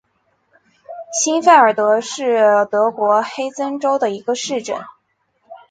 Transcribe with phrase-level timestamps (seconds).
[1.13, 4.81] 欣费尔德是德国黑森州的一个市镇。